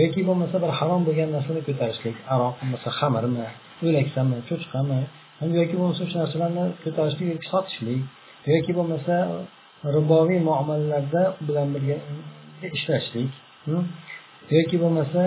[0.00, 3.46] yoki bo'lmasa bir harom bo'lgan narsani ko'tarishlik aroq bo'lmasa xamirmi
[3.86, 5.00] o'laksami cho'chqami
[5.60, 8.02] yoki bo'lmasa o'sha narsalarni ko'tarishlik yoki sotishlik
[8.54, 9.14] yoki bo'lmasa
[9.94, 11.96] riboviy muomalalarda bilan birga
[12.76, 13.30] ishlashlik
[14.56, 15.20] yoki bo'lmasa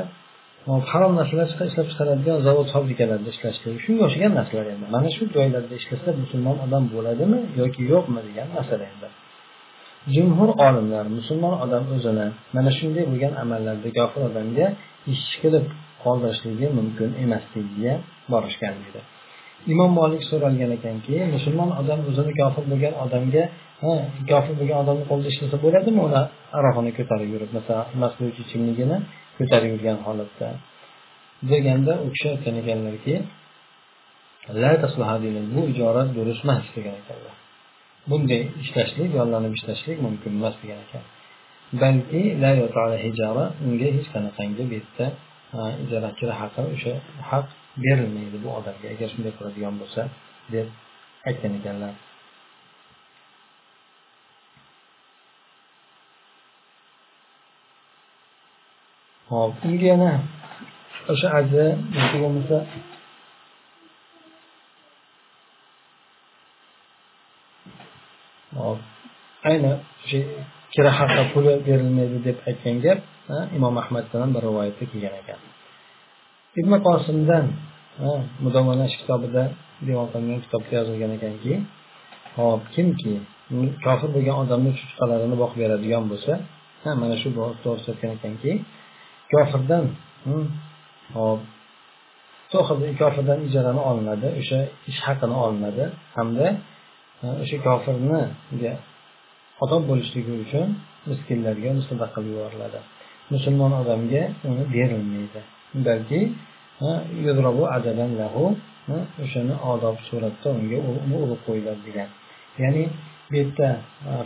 [0.91, 3.76] harom narsalar ishlab chiqaradigan zavod fabrikalarda ishlashlik.
[3.86, 4.86] Shunga o'xshagan narsalar endi.
[4.95, 9.08] Mana shu joylarda ishlasa musulmon odam bo'ladimi yoki yo'qmi degan masala endi.
[10.15, 14.65] Jumhur olimlar musulmon odam o'zini mana shunday bo'lgan amallarda kofir odamga
[15.13, 15.65] ish qilib
[16.04, 17.93] qoldirishligi mumkin emasligiga
[18.32, 19.02] borishgan deydi
[19.74, 23.43] imom molik so'ralgan ekanki musulmon odam o'zini kofir bo'lgan odamga
[24.30, 26.00] kofir bo'lgan odamni qo'lida ishlasa bo'ladimi?
[26.08, 26.22] Uni
[26.58, 28.98] aroqini ko'tarib yurib masalan mast qiluvchi ichimligini
[29.38, 30.48] ko'tarib yurgan holatda
[31.52, 33.15] deganda u kishi aytgan ekanlarki
[35.56, 37.36] bu ijorat durust emas degan ekanlar.
[38.10, 41.04] Bunday ishlashlik yollanib ishlashlik mumkin emas degan ekan.
[41.82, 42.22] Balki
[43.68, 45.06] unga hech qanaqangi bu yerda
[45.84, 46.94] ijarachilar haqi o'sha
[47.32, 47.48] haq
[47.84, 50.02] berilmaydi bu odamga agar shunday qiladigan bo'lsa
[50.54, 50.68] deb
[51.30, 51.94] aytgan ekanlar.
[59.30, 60.12] Hop unga yana
[61.12, 62.58] o'sha ajri yoki bo'lmasa
[68.60, 68.80] hop
[69.50, 69.72] ayni
[70.04, 70.20] o'sha
[70.74, 73.00] kira haqi puli berilmaydi deb aytgan gap
[73.58, 75.39] imom ahmaddan ham bir rivoyatda kelgan ekan.
[76.60, 77.46] Ibn qosimdan
[78.46, 79.44] mudovanash kitobida
[79.88, 81.54] devon qilingan kitobda yozilgan ekanki
[82.38, 83.13] hop kimki
[83.86, 86.34] kofir bo'lgan odamni cho'chqalarini boqib beradigan bo'lsa
[87.02, 87.30] mana shu
[87.63, 88.52] to'g'risida aytgan ekanki
[89.32, 89.86] kofirdan
[91.18, 91.39] hop
[93.02, 95.84] kofirdan ijarani olinadi o'sha ish haqini olinadi.
[96.18, 96.48] Hamda
[97.24, 98.74] e, o'sha kofirniga
[99.63, 100.68] odob bo'lishligi uchun
[101.10, 102.80] miskinlarga sadaqa qilib yuboriladi.
[103.34, 105.42] Musulmon odamga uni berilmaydi.
[105.88, 106.22] Balki
[106.88, 106.89] e,
[108.94, 110.78] e, o'shani odob suratda unga
[111.24, 112.10] urib qo'yiladi degan.
[112.62, 112.84] Ya'ni
[113.30, 113.68] bu yerda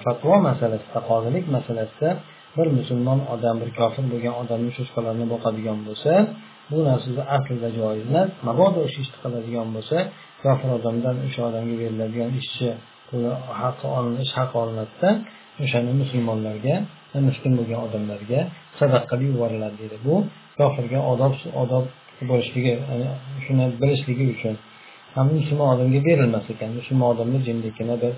[0.06, 2.10] fatvo masalasida qozilik masalasida
[2.56, 6.12] bir musulmon odam bir kofir bo'lgan odamni cho'chqalarini boqadigan bo'lsa
[6.72, 9.98] bu narsa aslida joiz emas mabodo o'sha ishni qiladigan bo'lsa
[10.44, 12.68] kofir odamdan o'sha odamga beriladigan ishchi
[13.08, 15.10] puli haqi olinish haqi olinadida
[15.64, 16.76] o'shani musulmonlarga
[17.28, 18.40] miskin bo'lgan odamlarga
[18.80, 19.98] sadaqa qilib yuboriladi deydi.
[20.08, 20.16] Bu
[20.60, 21.86] kofirga odob odob
[22.30, 22.74] bo'lishligi
[23.46, 24.56] shuni bilishligi uchun
[25.16, 26.70] ham musulmon odamga berilmas ekan.
[26.80, 28.14] Musulmon odamni jindekkina bir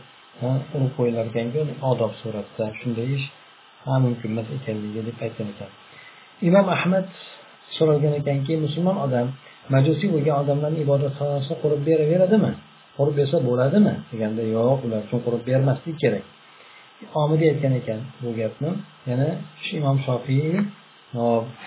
[0.75, 1.59] urib qo'yilar ekanki
[1.91, 3.25] odob suratda shunday ish
[3.85, 5.69] ha mumkin emas ekanligi deb aytgan ekan.
[6.47, 7.07] Imom ahmad
[7.77, 9.27] so'ralgan ekanki musulmon odam
[9.73, 12.51] majusiy bo'lgan odamlarni ibodatxonasini qurib beraveradimi?
[12.97, 13.93] Qurib bersa bo'ladimi?
[14.11, 16.23] deganda yo'q ular uchun qurib bermaslik kerak.
[17.21, 18.71] Omidiy aytgan ekan bu gapni.
[19.09, 19.27] Yana
[19.63, 20.45] shu imom shofiy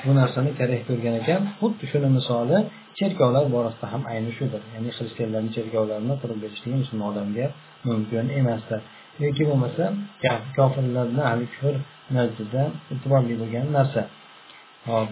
[0.05, 1.41] bu narsani kerak ko'rgan ekan.
[1.61, 2.59] Xuddi shuni misoli
[2.99, 4.63] cherkovlar borasida ham ayni shudir.
[4.75, 7.47] Ya'ni xristianlarni cherkovlarini qurib berishligi musulmon odamga
[7.89, 8.81] mumkin emasdir.
[9.25, 9.85] Yoki bo'lmasa
[10.57, 11.77] kofirlarni ahli kufr
[12.16, 14.03] nazdida e'tiborli bo'lgan narsa.
[14.90, 15.11] Hop.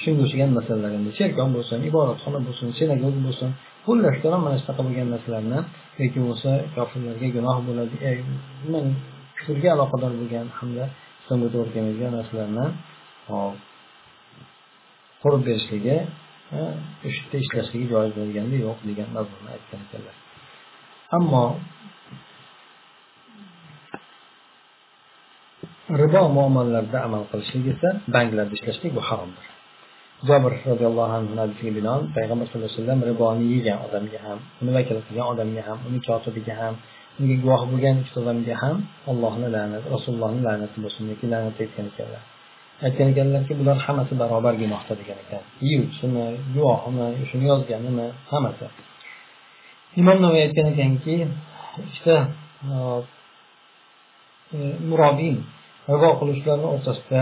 [0.00, 3.50] Shunga o'xshagan masalalar endi cherkov bo'lsin ibodatxona bo'lsin sinagog bo'lsin
[3.86, 5.60] xullas kalom mana shunaqa bo'lgan narsalarni
[6.00, 8.10] yoki bo'lmasa kofirlarga gunoh bo'ladi e,
[9.38, 10.84] kufrga aloqador bo'lgan hamda
[11.20, 12.66] islomga to'g'ri kelmaydigan narsalarni
[15.22, 15.96] qurib berishligi
[16.58, 16.60] e,
[17.06, 20.16] o'sha yerda ishlashligi joiz bo'lganda yo'q degan mazmunni aytgan ekanlar.
[21.16, 21.44] Ammo
[25.96, 29.46] ribo muomalalarida amal qilishlik esa banklarda ishlashlik bu haromdir.
[30.28, 34.98] Jabr roziyallohu anhu hadisiga binoan payg'ambar sallallohu alayhi vasallam riboni yegan odamga ham uni vakil
[35.06, 36.74] qilgan odamga ham uni kotibiga ham
[37.20, 38.76] unga guvoh bo'lgan ikkita odamga ham
[39.10, 42.22] allohni la'nati rasulullohni la'nati bo'lsin yoki la'nat aytgan ekanlar.
[42.86, 45.42] Aytgan ekanlarki bular hammasi barobar gunohda degan ekan.
[45.66, 46.24] Yeyuvchimi
[46.54, 48.66] guvohimi shuni yozganimi hammasi.
[50.00, 51.14] Imom navoiy aytgan ekanki
[51.88, 52.14] ikkita işte,
[54.56, 54.58] e,
[54.90, 55.36] murobin
[55.92, 57.20] ribo qiluvchilarni o'rtasida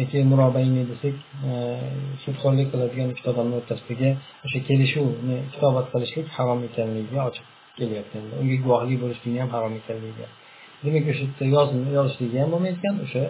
[0.00, 1.16] yoki murobayni desak
[1.48, 1.52] e,
[2.24, 4.10] sudxo'rlik qiladigan ikki odamni o'rtasidagi
[4.46, 7.46] o'sha kelishuvni kitobat qilishlik harom ekanligiga ochiq
[7.78, 10.26] kelyapti unga guvohlik bo'lishlikni ham harom ekanligiga.
[10.84, 11.24] Demak o'sha
[11.56, 13.22] yerda yozishligi ham bo'lmayotgan o'sha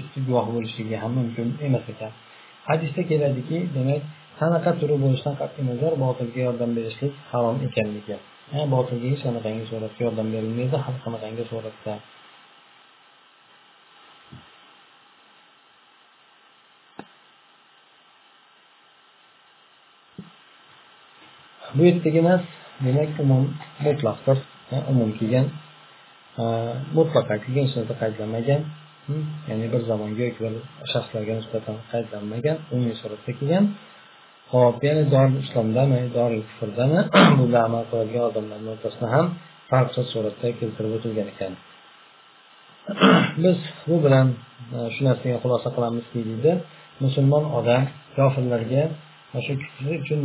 [0.00, 2.12] usti guvoh bo'lishligi ham mumkin emas ekan.
[2.68, 4.02] Hadisda keladiki demak
[4.40, 8.16] sanaqa turi bo'lishidan qat'iy nazar botilga yordam berishlik harom ekanligi
[8.74, 11.92] botilga hech qanaqangi suratda yordam berilmaydi har qanaqangi suratda.
[21.78, 22.20] Bu yerdagi
[22.84, 23.44] demak umum
[23.84, 24.38] mutlaqdir.
[24.92, 25.46] Umum kelgan
[26.96, 28.60] mutlaqo kelgan hech narsa qaydlanmagan
[29.48, 30.54] ya'ni bir zamonga yoki bir
[30.92, 33.64] shaxslarga nisbatan qaydlanmagan umumiy suratda kelgan
[34.52, 37.00] hop ya'ni dorul islomdami dorul kufrdami
[37.38, 39.26] bunda amal qiladigan odamlarni o'rtasida ham
[39.70, 41.52] farqsiz suratda keltirib o'tilgan ekan.
[43.44, 44.26] Biz bu bilan
[44.94, 46.52] shu narsaga xulosa qilamizki deydi
[47.04, 47.82] musulmon odam
[48.16, 48.82] kofirlarga
[49.46, 50.20] shu kufri uchun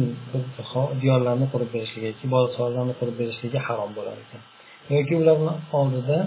[1.02, 4.42] diyorlarni qurib berishligi ibodatxonalarni qurib berishligi harom bo'lar ekan.
[4.96, 6.18] Yoki ularni oldida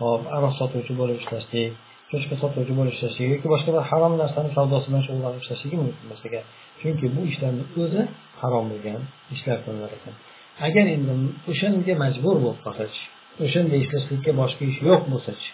[0.00, 1.70] hop aroq sotuvchi bo'lib ishlashlik
[2.10, 6.20] cho'chqa sotuvchi bo'lib ishlashligi yoki boshqa bir harom narsani savdosi bilan shug'ullanib ishlashligi mumkin emas
[6.28, 6.44] ekan
[6.80, 8.02] chunki bu ishlarni o'zi
[8.40, 9.00] harom bo'lgan
[9.34, 10.14] ishlar qilinar ekan.
[10.66, 11.12] Agar endi
[11.52, 13.02] o'shanga majbur bo'lib qolsachi
[13.44, 15.50] o'shanday ishlashlikka boshqa ish yo'q bo'lsachi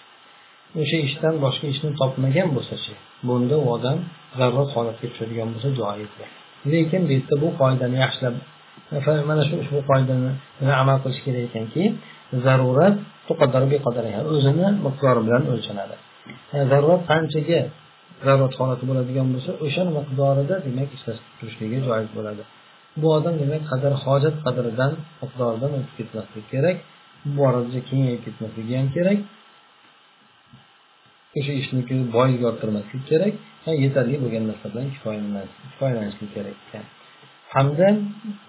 [0.80, 2.92] o'sha ishdan boshqa ishni topmagan bo'lsachi
[3.28, 3.98] bunda u odam
[4.38, 6.30] zarrat holatga tushadigan bo'lsa joizdir
[6.72, 8.34] lekin bu yerda bu qoidani yaxshilab
[9.30, 10.30] mana shu ushbu qoidani
[10.82, 11.82] amal qilish kerak ekanki
[12.44, 12.96] zarurat
[14.34, 15.96] o'zini miqdori bilan o'lchanadi
[16.70, 17.60] zarurat qanchaga
[18.26, 22.42] zarurat holati bo'ladigan bo'lsa o'sha miqdorida demak ishlab turishligi joiz bo'ladi.
[23.00, 26.76] Bu odam demak qadar hojat qadridan miqdoridan o'tib ketmasligi kerak
[27.24, 29.18] bu borada kengayib ketmasligi ham kerak.
[31.38, 33.34] O'sha ishniki boyga orttirmaslik kerak
[33.84, 36.56] yetarli bo'lgan narsa bilan kifoyalanishlik kerak.
[36.66, 36.84] Ekan
[37.54, 37.88] hamda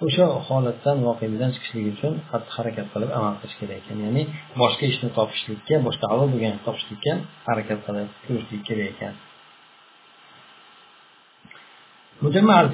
[0.05, 3.97] o'sha holatdan voqelikdan chiqishlik uchun qattiq harakat qilib amal qilish kerak ekan.
[4.05, 4.23] Ya'ni
[4.61, 7.13] boshqa ishni topishlikka boshqa halol bo'lgan topishlikka
[7.47, 9.13] harakat qilib ko'rishlik kerak ekan.
[12.23, 12.67] Mujamma al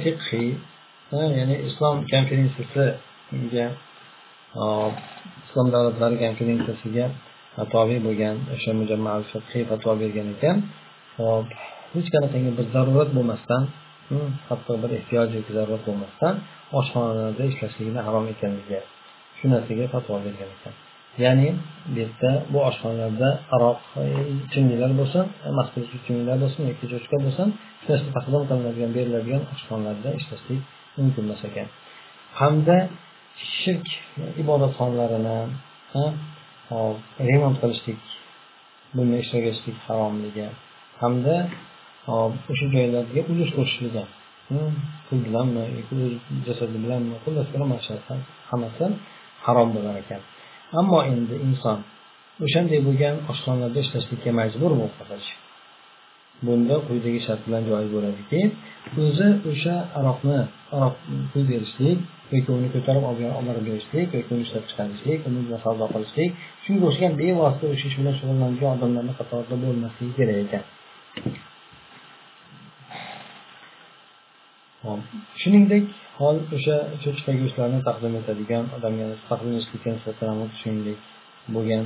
[1.39, 3.65] ya'ni islom konferensiyasiga
[5.45, 7.05] islom davlatlari konferensiyasiga
[7.59, 9.23] fatoviy bo'lgan o'sha mujamma al
[9.69, 10.57] fatvo bergan ekan.
[11.17, 11.47] Hop
[11.93, 13.63] hech qanaqangi bir zarurat bo'lmasdan
[14.09, 16.33] hmm, hatto bir ehtiyoj yoki zarurat bo'lmasdan
[16.79, 18.79] oshxonalarda ishlashligini harom ekanligi
[19.37, 20.73] shu narsaga fatvo bergan ekan.
[21.23, 21.49] Ya'ni
[21.91, 24.05] bu yerda bu oshxonalarda aroq e,
[24.45, 27.47] ichimliklar bo'lsin e, mast qiluvchi ichimliklar bo'lsin yoki cho'chqa bo'lsin
[27.81, 30.61] shu narsa taqdim qilinadigan beriladigan oshxonalarda ishlashlik
[30.97, 31.67] mumkin emas ekan.
[32.39, 32.77] Hamda
[33.59, 33.87] shirk
[34.41, 35.39] ibodatxonalarini
[37.29, 38.01] remont qilishlik
[38.95, 40.47] bunda ishtirok haromligi
[41.01, 41.36] hamda
[42.51, 44.03] o'sha joylarga ulush qo'shishligi
[44.49, 44.71] hmm,
[45.05, 46.13] pul bilanmi yoki o'z
[46.47, 47.60] jasadi bilanmi xullas bir
[48.49, 48.86] hammasi
[49.45, 50.21] harom bo'lar ekan.
[50.79, 51.79] Ammo endi inson
[52.45, 55.34] o'shanday bo'lgan oshxonalarda ishlashlikka majbur bo'lib qolsachi
[56.45, 58.39] bunda quyidagi shart bilan joiz bo'ladiki
[59.03, 60.39] o'zi o'sha aroqni
[60.75, 60.95] aroq
[61.32, 61.97] pul berishlik
[62.33, 66.29] yoki uni ko'tarib olib berishlik yoki uni ishlab chiqarishlik uni bilan savdo qilishlik.
[66.63, 70.63] Shunga o'xshagan bevosita o'sha ish bilan shug'ullanadigan odamlarni qatorida bo'lmasligi kerak ekan.
[75.41, 75.85] Shuningdek
[76.19, 80.99] hol o'sha cho'chqa go'shtlarini taqdim etadigan odamga taqdim etishlikka nisbatan shuningdek
[81.56, 81.83] bo'lgan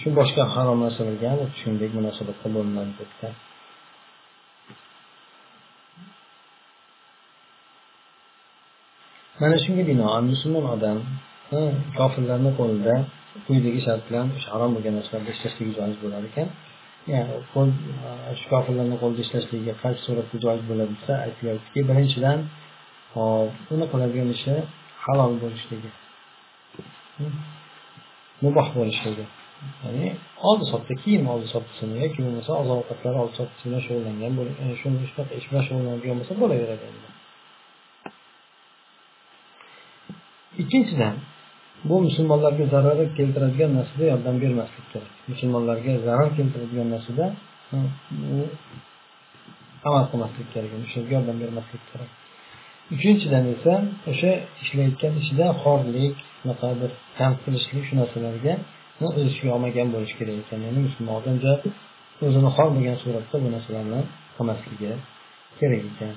[0.00, 2.92] shu boshqa harom narsalarga shuningdek munosabatda bo'linadi
[9.40, 10.98] mana shunga binoan musulmon odam
[11.98, 12.94] kofirlarni qo'lida
[13.46, 16.48] quyidagi shart bilan harom bo'lgan narsalarda ishlashligi joiz bo'lar ekan.
[17.12, 17.68] Ya'ni qo'l
[18.38, 22.38] shu kofirlarni qo'lida ishlashligiga qaysi suratda joiz bo'ladi desa aytilyaptiki birinchidan
[23.14, 24.54] hop uni qiladigan ishi
[25.04, 25.90] halol bo'lishligi.
[27.16, 27.34] Hmm.
[28.44, 29.24] Muboh bo'lishligi.
[29.84, 30.06] Ya'ni
[30.48, 34.32] oldi sotdi kiyim oldi sotdisini yoki bo'lmasa oziq ovqatlar oldi sotdisi bilan shug'ullangan
[34.80, 34.88] shu
[35.38, 37.13] ish bilan shug'ullanadigan bo'lsa bo'laveradi endi.
[40.62, 41.14] Ikkinchidan
[41.88, 45.12] bu musulmonlarga zarar keltiradigan narsada yordam bermaslik kerak.
[45.32, 47.24] Musulmonlarga zarar keltiradigan narsada
[49.88, 52.10] amal qilmaslik kerak o'shaga yordam bermaslik kerak.
[52.94, 53.74] Uchinchidan esa
[54.10, 54.32] o'sha
[54.62, 58.54] ishlayotgan ishida xorlik shunaqa bir kamp qilishlik shu narsalarga
[59.06, 60.58] o'z ishiga olmagan bo'lishi kerak ekan.
[60.66, 61.36] Ya'ni musulmon odam
[62.26, 64.00] o'zini xor bo'lgan suratda bu narsalarni
[64.36, 64.92] qilmasligi
[65.58, 66.14] kerak ekan.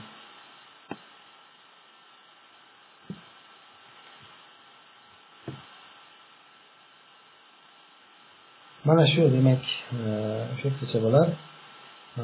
[8.87, 9.63] Mana shu demak
[10.07, 10.09] e,
[10.59, 11.27] shu kecha bo'lar
[12.19, 12.23] e,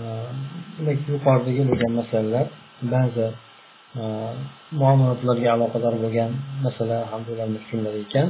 [0.78, 2.48] demak yuqoridagi bo'lgan masalalar
[2.94, 3.28] ba'zi
[4.02, 4.04] e,
[4.82, 6.32] muomalatlarga aloqador bo'lgan
[6.66, 7.60] masala ham ularni
[8.06, 8.28] ekan.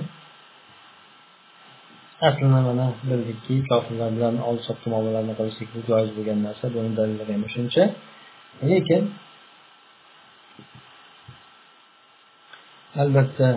[2.27, 7.31] Aslida mana bildikki kofirlar bilan oldi sotdi muomalani qilishlik bu joiz bo'lgan narsa buni dalillari
[7.35, 7.83] ham shuncha
[8.71, 9.01] lekin
[13.01, 13.47] albatta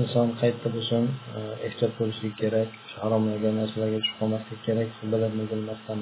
[0.00, 1.04] inson qayerda bo'lsin
[1.36, 2.70] e, ehtiyot bo'lishlik kerak
[3.02, 6.00] haromlagan narsalarga tushib qolmaslik kerak bilib bilmasdan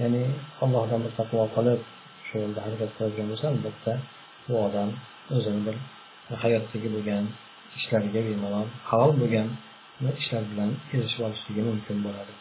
[0.00, 0.22] ya'ni
[0.64, 1.80] allohdan bir taqvo qilib
[2.26, 3.92] shu yo'lda harakat qiladigan bo'lsa albatta
[4.46, 4.90] bu odam
[5.36, 5.76] o'zini bir
[6.42, 7.24] hayotdagi bo'lgan
[7.78, 9.48] ishlariga bemalol halol bo'lgan
[10.22, 12.32] ishlar bilan erishib olishligi mumkin bo'ladi.